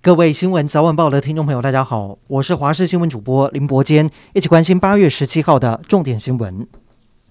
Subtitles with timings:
[0.00, 6.64] 各位新闻早晚报的听众朋友，大家好，我是华视新闻主播林伯坚，一起关心八月十七号的重点新闻。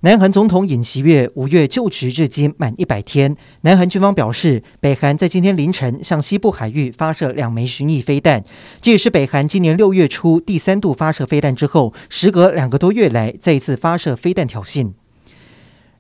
[0.02, 8.44] 南韩总统尹锡悦五月就职至今满一百天，南韩军方表示，北韩在今天凌晨向西部海域发射两枚巡弋飞弹，
[8.82, 14.92] 这也是北韩今年六月初第三度发射飞弹之后，时隔两个多月来再一次发射飞弹挑衅。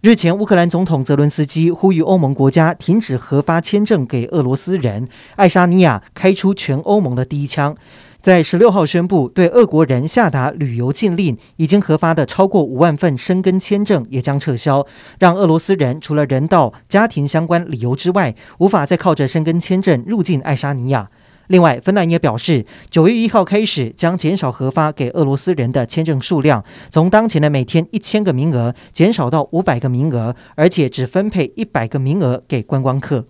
[0.01, 7.75] 日前，乌克兰总统泽伦斯基呼吁欧盟国家停止核发签证给俄罗斯人，爱沙尼亚开出全欧盟的第一枪。
[8.21, 14.85] 在十六号宣布对俄国人下达旅游禁令，已经核发的超过五万份申根签证也将撤销，
[15.17, 21.09] 让俄罗斯人除了人道、家庭相关理由之外，无法再靠着申根签证入境爱沙尼亚。
[21.47, 33.25] 另外，芬兰也表示，九月一号开始将减少核发给俄罗斯人的签证数量，从当前的每天一千个名额减少到五百个名额，而且只分配一百个名额给观光客。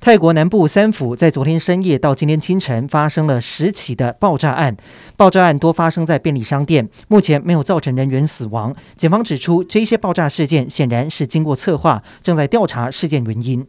[0.00, 4.76] 泰国南部三府在昨天深夜到今天清晨发生了十起的爆炸案，
[5.16, 8.72] 爆炸案多发生在便利商店，目前没有造成人员死亡。
[8.96, 13.66] 警方指出，这些爆炸事件显然是经过策划，正在调查事件原因。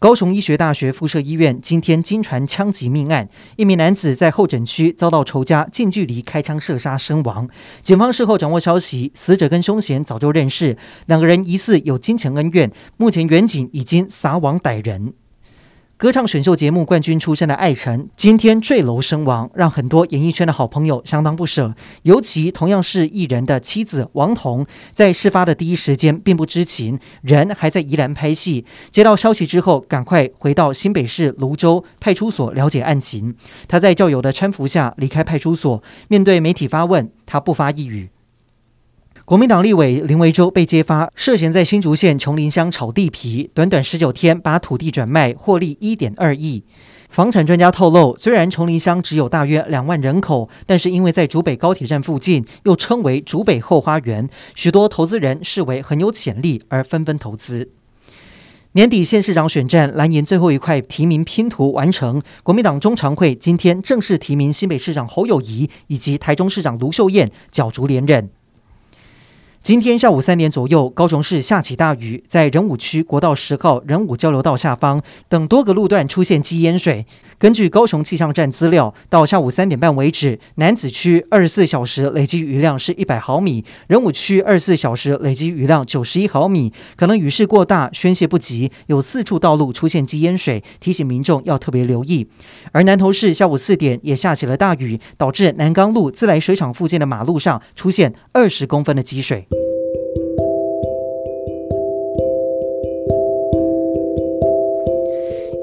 [0.00, 7.48] 高雄医学大学附设医院今天惊传枪击命案，一名男子在候诊区遭到仇家近距离开枪射杀身亡。
[7.82, 15.14] 警方事后掌握消息，死者跟凶嫌早就认识，两个人疑似有金钱恩怨，目前员警已经撒网逮人。
[15.98, 21.74] 歌唱选秀节目冠军出身的艾辰今天坠楼身亡，让很多演艺圈的好朋友相当不舍。
[22.04, 28.64] 尤其同样是艺人的妻子王彤，在事发的第一时间并不知情，人还在宜兰拍戏。
[28.92, 33.34] 接到消息之后，赶快回到新北市芦洲派出所了解案情。
[33.66, 38.08] 他在教友的搀扶下离开派出所，面对媒体发问，他不发一语。
[39.28, 46.64] 国民党立委林维洲被揭发涉嫌在新竹县琼林乡炒地皮，短短十九天把土地转卖，获利一点二亿。
[47.10, 57.68] 房产专家透露，虽然琼林乡只有大约两万人口，但是因为在竹北高铁站附近，又称为竹北后花园，许多投资人视为很有潜力而纷纷投资。
[58.72, 68.30] 年底县市长选战，蓝营最后一块提名拼图完成，国民党中常会今天正式提名新北市长侯友谊以及台中市长卢秀燕角逐连任。
[69.62, 77.04] 今天下午三点左右，高雄市下起大雨，在仁武区国道十号仁武交流道下方等多个路段出现积淹水。
[77.36, 86.72] 根据高雄气象站资料，到下午三点半为止，楠梓区二十四小时累积雨量是一百毫米，仁武区二十四小时累积雨量九十一毫米。
[86.96, 92.26] 可能雨势过大，宣泄不及，有四处道路出现积淹水，提醒民众要特别留意。
[92.72, 99.46] 而南投市下午四点也下起了大雨，导致南岗路自来水厂附近的马路上出现二十公分的积水。